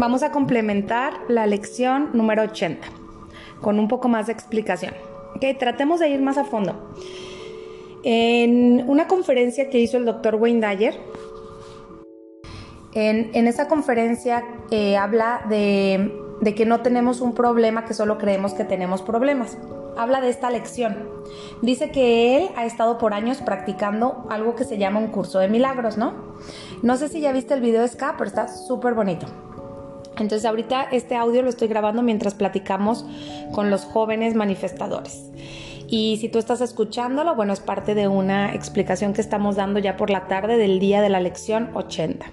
[0.00, 2.88] Vamos a complementar la lección número 80
[3.60, 4.94] con un poco más de explicación.
[5.36, 6.90] Ok, tratemos de ir más a fondo.
[8.02, 10.98] En una conferencia que hizo el doctor Wayne Dyer,
[12.94, 16.10] en, esa conferencia eh, habla de,
[16.56, 19.58] que no tenemos un problema, que solo creemos que tenemos problemas.
[19.98, 20.96] Habla de esta lección.
[21.60, 25.48] Dice que él ha estado por años practicando algo que se llama un curso de
[25.48, 26.14] milagros, ¿no?
[26.80, 29.26] No sé si ya viste el video de pero está súper bonito.
[30.20, 33.04] Entonces ahorita este audio lo estoy grabando mientras platicamos
[33.52, 35.30] con los jóvenes manifestadores.
[35.88, 39.96] Y si tú estás escuchándolo, bueno, es parte de una explicación que estamos dando ya
[39.96, 42.26] por la tarde del día de la lección 80.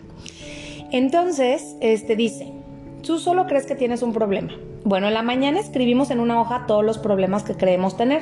[0.92, 2.54] Entonces, este dice,
[3.02, 4.54] tú solo crees que tienes un problema.
[4.84, 8.22] Bueno, en la mañana escribimos en una hoja todos los problemas que creemos tener.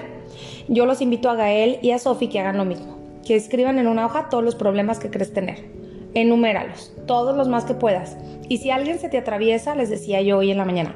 [0.69, 3.87] Yo los invito a Gael y a Sofi que hagan lo mismo, que escriban en
[3.87, 5.74] una hoja todos los problemas que crees tener.
[6.15, 8.17] Enuméralos, todos los más que puedas.
[8.49, 10.95] Y si alguien se te atraviesa, les decía yo hoy en la mañana.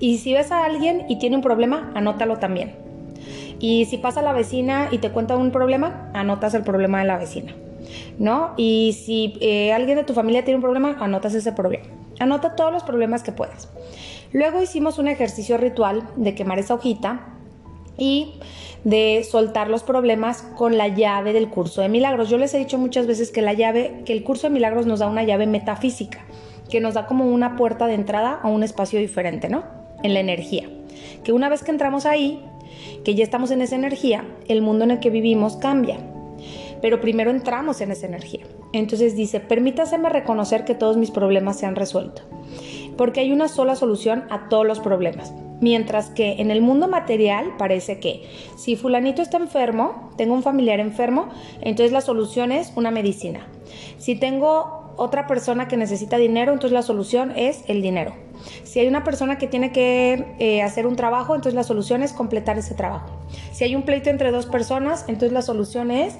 [0.00, 2.74] Y si ves a alguien y tiene un problema, anótalo también.
[3.60, 7.18] Y si pasa la vecina y te cuenta un problema, anotas el problema de la
[7.18, 7.54] vecina.
[8.18, 8.54] ¿No?
[8.56, 11.84] Y si eh, alguien de tu familia tiene un problema, anotas ese problema.
[12.18, 13.68] Anota todos los problemas que puedas.
[14.32, 17.34] Luego hicimos un ejercicio ritual de quemar esa hojita
[17.96, 18.34] y
[18.84, 22.28] de soltar los problemas con la llave del curso de milagros.
[22.28, 24.98] Yo les he dicho muchas veces que la llave, que el curso de milagros nos
[24.98, 26.24] da una llave metafísica
[26.68, 29.64] que nos da como una puerta de entrada a un espacio diferente, ¿no?
[30.02, 30.68] En la energía.
[31.22, 32.44] Que una vez que entramos ahí,
[33.04, 35.98] que ya estamos en esa energía, el mundo en el que vivimos cambia.
[36.80, 38.44] Pero primero entramos en esa energía.
[38.72, 42.22] Entonces dice, permítaseme reconocer que todos mis problemas se han resuelto.
[42.96, 45.32] Porque hay una sola solución a todos los problemas.
[45.60, 50.80] Mientras que en el mundo material parece que si fulanito está enfermo, tengo un familiar
[50.80, 51.28] enfermo,
[51.60, 53.46] entonces la solución es una medicina.
[53.98, 58.14] Si tengo otra persona que necesita dinero, entonces la solución es el dinero.
[58.64, 62.12] Si hay una persona que tiene que eh, hacer un trabajo, entonces la solución es
[62.12, 63.06] completar ese trabajo.
[63.52, 66.14] Si hay un pleito entre dos personas, entonces la solución es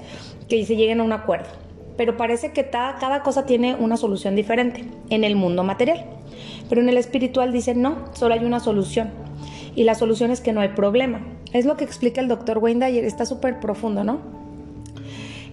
[0.49, 1.49] que se lleguen a un acuerdo.
[1.97, 6.05] Pero parece que cada cosa tiene una solución diferente en el mundo material.
[6.69, 9.11] Pero en el espiritual dicen no, solo hay una solución.
[9.77, 11.21] Y la solución es que no hay problema.
[11.53, 14.21] Es lo que explica el doctor Wayne Dyer, está súper profundo, ¿no?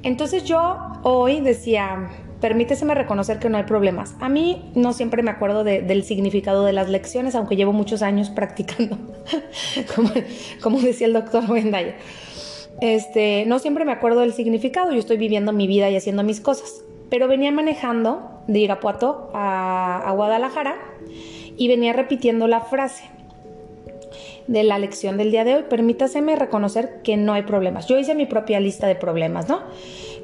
[0.03, 4.15] Entonces yo hoy decía, permíteseme reconocer que no hay problemas.
[4.19, 8.29] A mí no siempre me acuerdo del significado de las lecciones, aunque llevo muchos años
[8.35, 8.97] practicando,
[10.63, 11.95] como, decía el doctor Wendayer.
[12.81, 16.41] Este, no siempre me acuerdo del significado, yo estoy viviendo mi vida y haciendo mis
[16.41, 16.83] cosas.
[17.11, 20.77] Pero venía manejando de Irapuato a, a Guadalajara
[21.55, 23.03] y venía repitiendo la frase
[24.47, 25.63] de la lección del día de hoy.
[25.69, 27.85] Permítaseme reconocer que no hay problemas.
[27.85, 29.59] Yo hice mi propia lista de problemas, ¿no?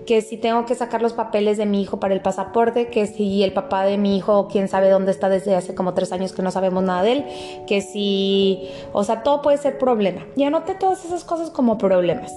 [0.08, 3.44] que si tengo que sacar los papeles de mi hijo para el pasaporte, que si
[3.44, 6.42] el papá de mi hijo, quién sabe dónde está desde hace como tres años que
[6.42, 7.26] no sabemos nada de él,
[7.68, 10.26] que si, o sea, todo puede ser problema.
[10.36, 12.34] Y anoté todas esas cosas como problemas.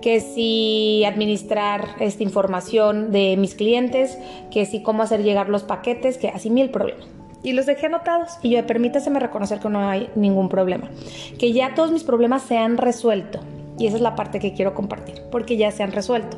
[0.00, 4.18] Que si administrar esta información de mis clientes,
[4.50, 7.06] que si cómo hacer llegar los paquetes, que así mil problemas.
[7.42, 10.90] Y los dejé anotados y yo, permítaseme reconocer que no hay ningún problema.
[11.38, 13.40] Que ya todos mis problemas se han resuelto.
[13.78, 16.36] Y esa es la parte que quiero compartir, porque ya se han resuelto.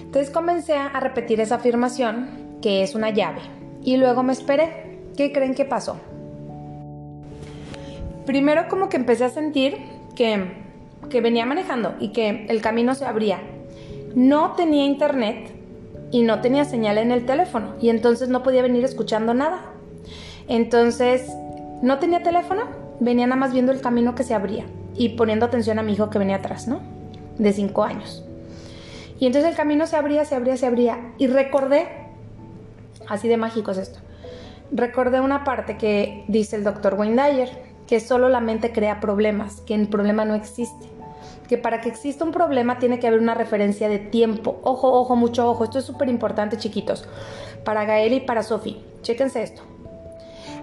[0.00, 3.40] Entonces comencé a repetir esa afirmación, que es una llave,
[3.82, 4.98] y luego me esperé.
[5.16, 5.96] ¿Qué creen que pasó?
[8.26, 9.78] Primero como que empecé a sentir
[10.14, 10.67] que,
[11.08, 13.40] que venía manejando y que el camino se abría.
[14.14, 15.50] No tenía internet
[16.10, 19.60] y no tenía señal en el teléfono y entonces no podía venir escuchando nada.
[20.48, 21.30] Entonces,
[21.82, 22.62] no tenía teléfono,
[23.00, 24.64] venía nada más viendo el camino que se abría
[24.96, 26.80] y poniendo atención a mi hijo que venía atrás, ¿no?
[27.38, 28.24] De cinco años.
[29.20, 31.12] Y entonces el camino se abría, se abría, se abría.
[31.18, 31.88] Y recordé,
[33.08, 34.00] así de mágico es esto,
[34.72, 39.60] recordé una parte que dice el doctor Wayne Dyer, que solo la mente crea problemas,
[39.62, 40.88] que el problema no existe.
[41.48, 44.60] Que para que exista un problema tiene que haber una referencia de tiempo.
[44.62, 45.64] Ojo, ojo, mucho ojo.
[45.64, 47.08] Esto es súper importante, chiquitos.
[47.64, 48.80] Para Gael y para Sophie.
[49.02, 49.62] Chéquense esto.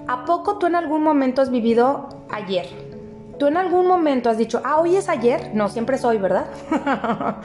[0.07, 2.67] ¿A poco tú en algún momento has vivido ayer?
[3.39, 5.51] ¿Tú en algún momento has dicho, ah, hoy es ayer?
[5.53, 6.45] No, siempre es hoy, ¿verdad?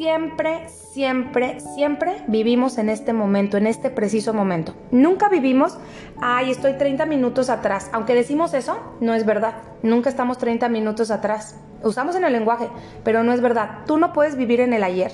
[0.00, 4.72] siempre, siempre, siempre vivimos en este momento, en este preciso momento.
[4.90, 5.76] Nunca vivimos,
[6.22, 7.90] ay, estoy 30 minutos atrás.
[7.92, 9.56] Aunque decimos eso, no es verdad.
[9.82, 11.56] Nunca estamos 30 minutos atrás.
[11.82, 12.70] Usamos en el lenguaje,
[13.04, 13.80] pero no es verdad.
[13.86, 15.12] Tú no puedes vivir en el ayer.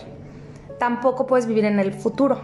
[0.79, 2.39] Tampoco puedes vivir en el futuro.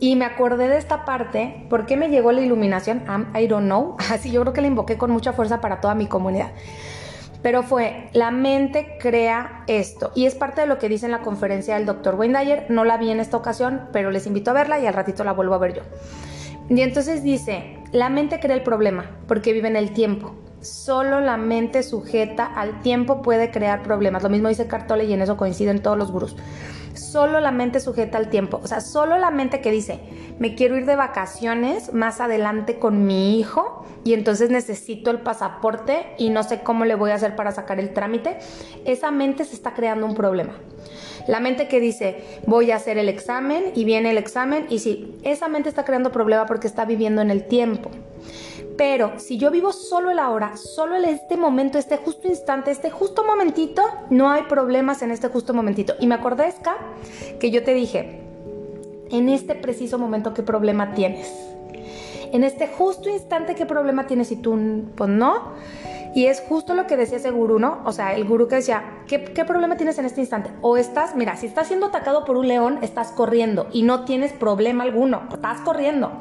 [0.00, 3.04] Y me acordé de esta parte, ¿por qué me llegó la iluminación?
[3.34, 3.96] I don't know.
[4.12, 6.50] Así yo creo que la invoqué con mucha fuerza para toda mi comunidad
[7.46, 11.20] pero fue la mente crea esto y es parte de lo que dice en la
[11.20, 12.66] conferencia del doctor Wayne Dyer.
[12.70, 15.32] No la vi en esta ocasión, pero les invito a verla y al ratito la
[15.32, 15.82] vuelvo a ver yo.
[16.68, 20.34] Y entonces dice, la mente crea el problema porque vive en el tiempo.
[20.60, 24.24] Solo la mente sujeta al tiempo puede crear problemas.
[24.24, 26.34] Lo mismo dice Cartole y en eso coinciden todos los gurús.
[26.96, 28.60] Solo la mente sujeta al tiempo.
[28.62, 30.00] O sea, solo la mente que dice,
[30.38, 36.14] me quiero ir de vacaciones más adelante con mi hijo y entonces necesito el pasaporte
[36.18, 38.38] y no sé cómo le voy a hacer para sacar el trámite.
[38.84, 40.54] Esa mente se está creando un problema.
[41.26, 45.18] La mente que dice, voy a hacer el examen y viene el examen y sí,
[45.24, 47.90] esa mente está creando problema porque está viviendo en el tiempo.
[48.76, 52.90] Pero si yo vivo solo el ahora, solo en este momento, este justo instante, este
[52.90, 55.94] justo momentito, no hay problemas en este justo momentito.
[55.98, 56.76] Y me acordé, Ska,
[57.40, 58.20] que yo te dije,
[59.10, 61.32] en este preciso momento, ¿qué problema tienes?
[62.32, 64.30] En este justo instante, ¿qué problema tienes?
[64.32, 64.58] Y tú,
[64.94, 65.54] pues no.
[66.14, 67.82] Y es justo lo que decía ese gurú, ¿no?
[67.84, 70.50] O sea, el gurú que decía, ¿qué, ¿qué, problema tienes en este instante?
[70.62, 74.32] O estás, mira, si estás siendo atacado por un león, estás corriendo y no tienes
[74.32, 76.12] problema alguno, estás corriendo.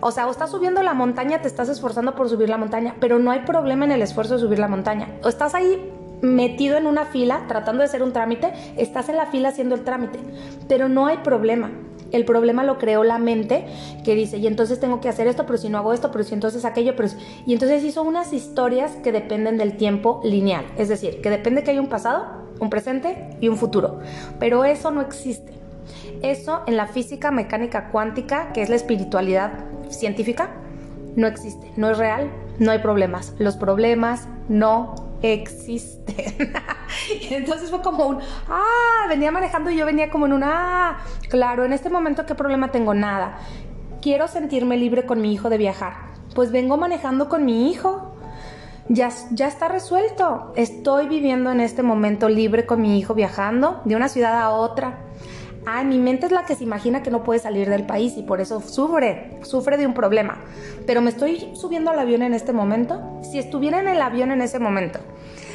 [0.00, 3.18] O sea, o estás subiendo la montaña, te estás esforzando por subir la montaña, pero
[3.18, 5.08] no hay problema en el esfuerzo de subir la montaña.
[5.22, 9.26] O estás ahí metido en una fila tratando de hacer un trámite, estás en la
[9.26, 10.18] fila haciendo el trámite,
[10.68, 11.70] pero no hay problema.
[12.12, 13.66] El problema lo creó la mente
[14.04, 16.34] que dice, y entonces tengo que hacer esto, pero si no hago esto, pero si
[16.34, 17.08] entonces aquello, pero
[17.44, 21.72] y entonces hizo unas historias que dependen del tiempo lineal, es decir, que depende que
[21.72, 22.26] hay un pasado,
[22.60, 23.98] un presente y un futuro,
[24.38, 25.52] pero eso no existe.
[26.22, 29.52] Eso en la física mecánica cuántica, que es la espiritualidad
[29.90, 30.50] científica,
[31.16, 33.34] no existe, no es real, no hay problemas.
[33.38, 36.50] Los problemas no existen.
[37.30, 38.18] entonces fue como un,
[38.48, 40.98] ah, venía manejando y yo venía como en un, ah,
[41.28, 43.38] claro, en este momento qué problema tengo, nada.
[44.02, 45.94] Quiero sentirme libre con mi hijo de viajar.
[46.34, 48.12] Pues vengo manejando con mi hijo.
[48.88, 50.52] Ya, ya está resuelto.
[50.54, 54.98] Estoy viviendo en este momento libre con mi hijo viajando de una ciudad a otra
[55.68, 58.22] Ah, mi mente es la que se imagina que no puede salir del país y
[58.22, 60.38] por eso sufre, sufre de un problema.
[60.86, 63.20] Pero me estoy subiendo al avión en este momento.
[63.24, 65.00] Si estuviera en el avión en ese momento,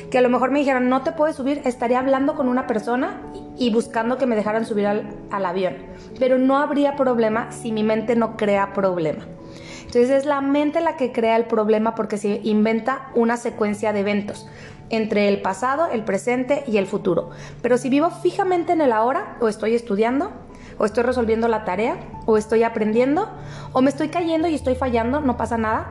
[0.10, 3.22] que a lo mejor me dijeran no te puedes subir, estaría hablando con una persona
[3.58, 5.78] y buscando que me dejaran subir al, al avión.
[6.20, 9.26] Pero no habría problema si mi mente no crea problema.
[9.86, 14.02] Entonces es la mente la que crea el problema porque se inventa una secuencia de
[14.02, 14.46] eventos
[14.92, 17.32] entre el pasado, el presente y el futuro.
[17.62, 20.32] Pero si vivo fijamente en el ahora, o estoy estudiando,
[20.78, 23.30] o estoy resolviendo la tarea, o estoy aprendiendo,
[23.74, 25.88] o me estoy cayendo y estoy fallando, no pasa nada,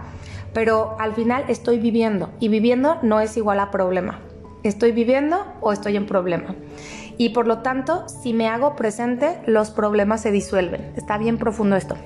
[0.52, 4.20] pero al final estoy viviendo y viviendo no es igual a problema.
[4.62, 6.54] Estoy viviendo o estoy en problema.
[7.16, 10.92] Y por lo tanto, si me hago presente, los problemas se disuelven.
[10.96, 11.96] Está bien profundo esto.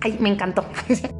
[0.00, 0.64] Ay, me encantó.